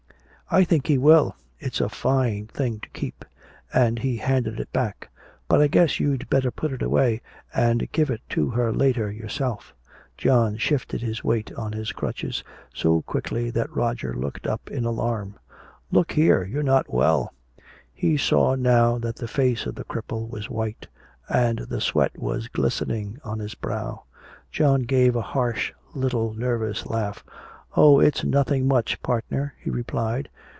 [0.53, 1.37] "I think he will.
[1.59, 3.23] It's a fine thing to keep."
[3.73, 5.09] And he handed it back.
[5.47, 7.21] "But I guess you'd better put it away,
[7.53, 9.73] and give it to her later yourself."
[10.17, 12.43] John shifted his weight on his crutches,
[12.73, 15.35] so quickly that Roger looked up in alarm:
[15.89, 16.43] "Look here!
[16.43, 17.33] You're not well!"
[17.93, 20.85] He saw now that the face of the cripple was white
[21.29, 24.03] and the sweat was glistening on his brow.
[24.51, 27.23] John gave a harsh little nervous laugh.
[27.77, 30.27] "Oh, it's nothing much, partner," he replied.